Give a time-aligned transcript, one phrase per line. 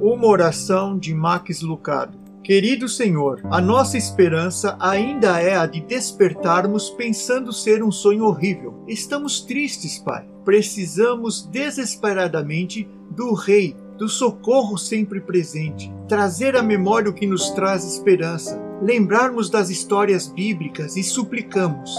[0.00, 2.16] Uma oração de Max Lucado.
[2.44, 8.84] Querido Senhor, a nossa esperança ainda é a de despertarmos pensando ser um sonho horrível.
[8.86, 10.24] Estamos tristes, Pai.
[10.44, 17.84] Precisamos desesperadamente do Rei, do socorro sempre presente, trazer à memória o que nos traz
[17.84, 21.92] esperança, lembrarmos das histórias bíblicas e suplicamos: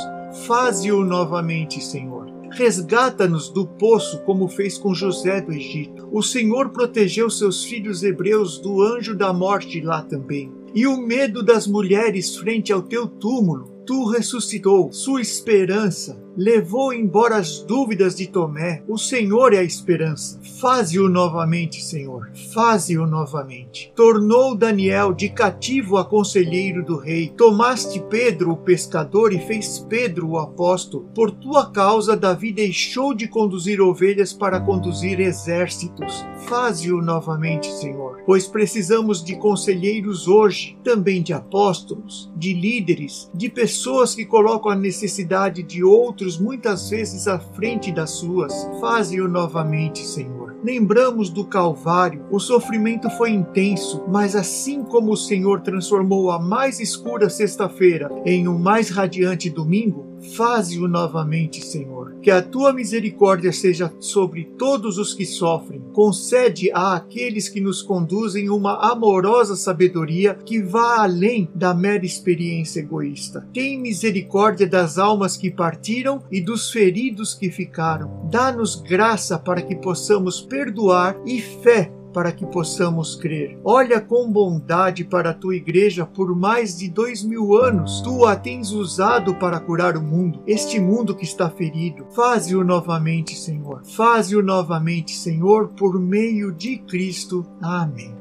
[0.48, 2.39] faze-o novamente, Senhor.
[2.60, 6.10] Resgata-nos do poço, como fez com José do Egito.
[6.12, 10.52] O Senhor protegeu seus filhos hebreus do anjo da morte lá também.
[10.76, 17.38] E o medo das mulheres frente ao teu túmulo, tu ressuscitou, sua esperança levou embora
[17.38, 18.84] as dúvidas de Tomé.
[18.88, 20.40] O Senhor é a esperança.
[20.60, 22.32] Faze-o novamente, Senhor.
[22.54, 23.92] Faze-o novamente.
[23.96, 27.30] Tornou Daniel de cativo a conselheiro do rei.
[27.36, 31.10] Tomaste Pedro, o pescador, e fez Pedro, o apóstolo.
[31.14, 36.26] Por tua causa, Davi deixou de conduzir ovelhas para conduzir exércitos.
[36.48, 38.22] Faze-o novamente, Senhor.
[38.26, 44.76] Pois precisamos de conselheiros hoje, também de apóstolos, de líderes, de pessoas que colocam a
[44.76, 48.54] necessidade de outros outros muitas vezes à frente das suas.
[48.82, 50.54] Faze-o novamente, Senhor.
[50.62, 52.26] Lembramos do Calvário.
[52.30, 58.50] O sofrimento foi intenso, mas assim como o Senhor transformou a mais escura sexta-feira em
[58.50, 62.16] um mais radiante domingo, faze-o novamente, Senhor.
[62.22, 65.82] Que a tua misericórdia seja sobre todos os que sofrem.
[65.94, 72.80] Concede a aqueles que nos conduzem uma amorosa sabedoria que vá além da mera experiência
[72.80, 73.48] egoísta.
[73.54, 78.28] Tem misericórdia das almas que partiram e dos feridos que ficaram.
[78.30, 83.60] Dá-nos graça para que possamos perdoar e fé para que possamos crer.
[83.64, 88.02] Olha com bondade para a tua igreja por mais de dois mil anos.
[88.02, 92.06] Tu a tens usado para curar o mundo, este mundo que está ferido.
[92.16, 93.82] Faze-o novamente, Senhor.
[93.86, 97.46] Faze-o novamente, Senhor, por meio de Cristo.
[97.62, 98.20] Amém.